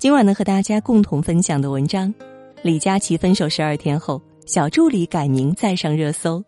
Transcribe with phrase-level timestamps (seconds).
[0.00, 2.14] 今晚呢，和大家共同分享的文章：
[2.62, 6.42] 李佳琦分手十二天后，小助理改名再上热搜。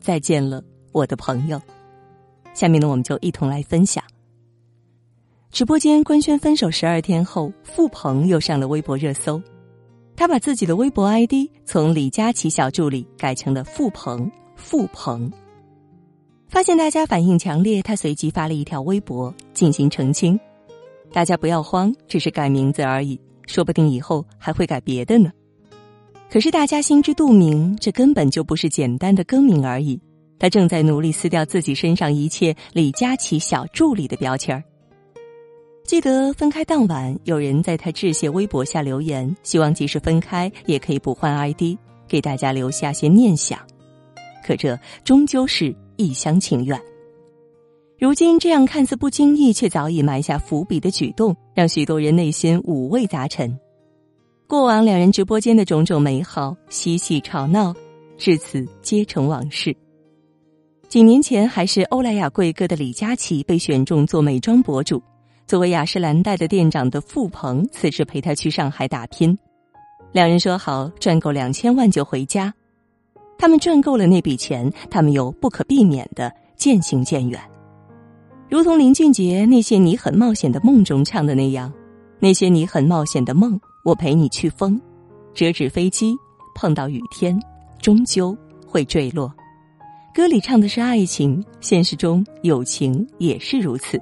[0.00, 1.60] 再见了，我的朋友。
[2.54, 4.02] 下面呢，我们就一同来分享。
[5.50, 9.38] 直播间官宣分手十二天后，付鹏又上了微博热搜。
[10.16, 15.30] 他把自己的微博 ID 从李佳琦小助理改成了付鹏，付鹏。
[16.48, 20.40] 发现大家反应强烈，他随即发了一条微博进行澄清。
[21.14, 23.16] 大家不要慌，只是改名字而已，
[23.46, 25.30] 说不定以后还会改别的呢。
[26.28, 29.96] 可是大家心知肚明，这根本就不是简单的更名而已。
[30.40, 34.64] 他正在努力撕掉自己身上一切李佳琦小助理的标签儿。
[35.84, 41.78] 记得分开当晚，有人在他致谢微博下留言，希望即使分开也可以不换 ID，
[42.08, 43.56] 给大家留下些念想。
[44.44, 46.76] 可这终究是一厢情愿。
[48.04, 53.58] 如今这样看似不经意却早已埋下伏笔的举动，让许多人内心五味杂陈。
[54.46, 57.74] 过往两人直播间的种种美好、嬉戏吵闹，
[58.18, 59.74] 至此皆成往事。
[60.86, 65.02] 几年前还是欧莱雅贵哥的李佳琦被选中做美妆博主，
[65.46, 69.34] 作为雅诗兰黛的店长的付鹏此时陪他去上海打拼，
[70.12, 72.52] 两人说好赚够两千万就回家。
[73.38, 77.40] 他们赚够了那笔钱，他们又不可避免的渐行渐远。
[78.54, 81.72] 如同林俊杰那些你很冒险的梦中唱的那样，
[82.20, 84.80] 那些你很冒险的梦，我陪你去疯，
[85.34, 86.16] 折纸飞机
[86.54, 87.36] 碰到雨天，
[87.82, 88.32] 终究
[88.64, 89.28] 会坠落。
[90.14, 94.00] 歌里唱的是爱情，现实中友情也是如此。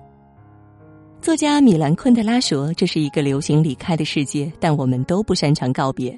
[1.23, 6.14] 作家米兰昆德拉说：“这是一个流行离开的世界，但我们都不擅长告别。”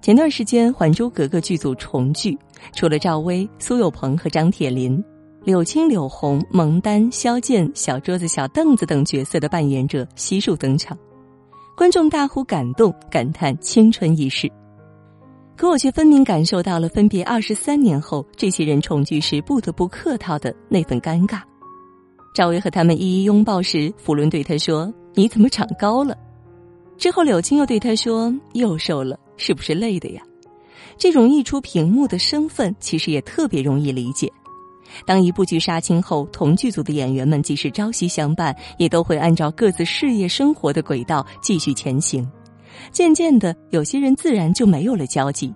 [0.00, 2.38] 前段时间，《还珠格格》剧组重聚，
[2.72, 5.04] 除了赵薇、苏有朋和张铁林。
[5.48, 10.94] 柳青、柳红、蒙丹、萧剑、小桌子、小凳子等角色的扮演者悉数登场，
[11.74, 14.46] 观众大呼感动，感叹青春易逝。
[15.56, 21.40] 可我却分明感受到了分别二十三年后这些人重聚时不得不客套的那份尴尬。
[22.34, 26.14] 赵薇和他们一一拥抱时，福伦对他说：“你怎么长高了？”
[26.98, 30.20] 之后，柳青又对他说：“又瘦了，是不是累的呀？”
[30.98, 34.30] 这种溢出屏幕的身份，其实也特别容易理解。
[35.04, 42.28] 当一部剧杀青后，同剧组的演员们即使朝夕相伴，也都会按照各自事业生活的轨道继续前行。
[42.92, 45.52] 渐渐的，有些人自然就没有了交集。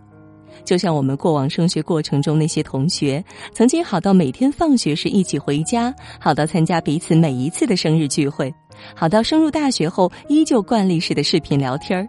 [0.64, 8.52] 就像我们过往升学过程中那些同学，曾经好到每天放学时一起回家，好到参加彼此每一次的生日聚会，
[8.94, 12.06] 好到升入大学后依旧惯例式的视频聊天儿，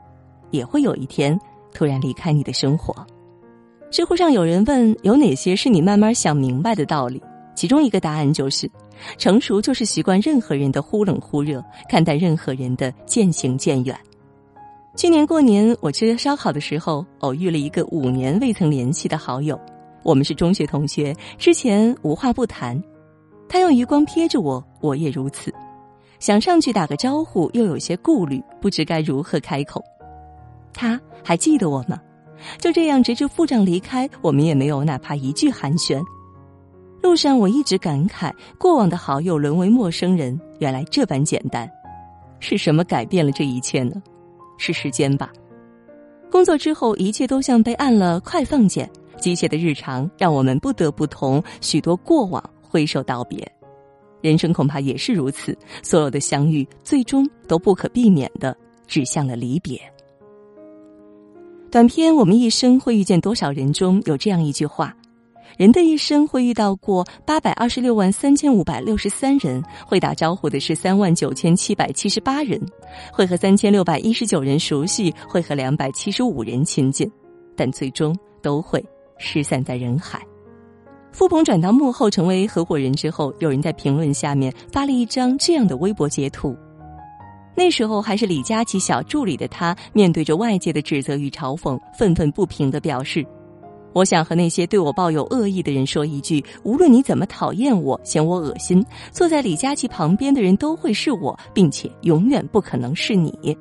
[0.52, 1.40] 也会有一天
[1.74, 2.94] 突然离开你的生活。
[3.94, 7.22] 知乎上有人问：“有哪些是你慢慢想明白的道理？”
[7.54, 8.68] 其中一个答案就是：
[9.20, 13.96] 成熟就是习惯任何人的忽冷忽热，看待任何人的渐行渐远。
[14.96, 19.60] 去年过年，我吃烧烤的时候，偶遇了一个五年未曾联系的好友。
[20.02, 22.82] 我们是中学同学，之前无话不谈。
[23.48, 25.54] 他用余光瞥着我，我也如此。
[26.18, 29.84] 想上去打个招呼，又有些顾虑，不知该如何开口。
[30.74, 32.02] 他还记得我吗？
[32.60, 36.04] 就这样，直至副长离开，我们也没有哪怕一句寒暄。
[37.02, 41.70] 路上，我一直感慨，过往的好友沦为陌生人，原来这般简单。
[42.40, 44.02] 是什么改变了这一切呢？
[44.58, 45.32] 是时间吧。
[46.32, 53.50] 工作之后，一切都像被按了快放键，机械的日常让我们不得不同许多过往挥手道别。
[54.22, 58.56] 人生恐怕也是如此，所有的相遇，最终都不可避免的
[58.88, 59.80] 指向了离别。
[61.74, 64.96] 短片《我们一生会遇见多少人》中有这样一句话
[65.58, 72.62] ：“人的一生会遇到过八百二十六万三千五百六十三人，会打招呼的是三万九千七百七十八人，
[73.12, 77.12] 会和三千六百一十九人熟悉，会和两百七十五人亲近，
[77.56, 78.80] 但最终都会
[79.18, 80.22] 失散在人海。”
[81.12, 86.56] 付鹏转到幕后成为合伙人之后，有人在评论下面发了一张这样的微博截图。
[87.56, 93.26] 那时候还是李佳琦小助理的他，面对着外界的指责与嘲讽，愤愤不平的表示
[93.94, 103.56] ：“我想和那些对我抱有恶意的人说一句，无论你怎么讨厌我、嫌我恶心，坐在李佳琦旁边的人都会是我，并且永远不可能是你。”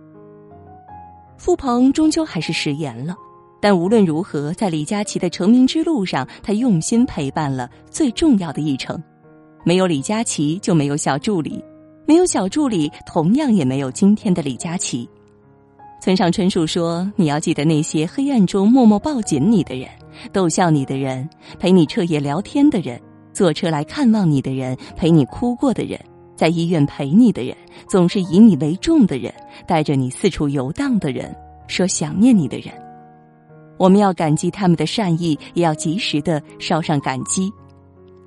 [1.37, 3.15] 付鹏终究还是食言了，
[3.61, 9.03] 但无论如何，在李佳琦的成名之路上，他用心陪伴了最重要的一程。
[9.65, 11.63] 没有李佳琦，就没有小助理。
[12.07, 15.09] 没有小助理，同样也没有今天的李佳琦。
[16.01, 19.89] 村上春树说：“你要记得那些黑暗中默默抱紧你的人，
[20.33, 21.29] 逗笑你的人，
[21.61, 23.01] 陪你彻夜聊天的人，
[23.33, 25.97] 坐车来看望你的人，陪你哭过的人，
[26.35, 27.57] 在医院陪你的人，
[27.89, 29.33] 总是以你为重的人，
[29.65, 31.33] 带着你四处游荡的人，
[31.69, 32.75] 说想念你的人。
[33.79, 37.49] 我们要感激他们的善意，也要及时的捎上感激。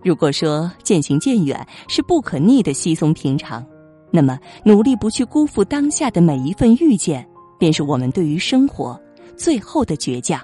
[0.05, 3.65] 如果说渐行渐远是不可逆的稀松平常，
[4.11, 9.01] 那么努力不去辜负当下的每一份遇见，便是我们对于生活
[9.35, 10.39] 最后的倔强。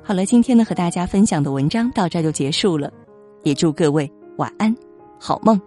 [0.00, 2.88] 好了，今天呢和大家分享的文章到这就结束了，
[3.42, 4.72] 也祝各位晚安，
[5.18, 5.60] 好梦。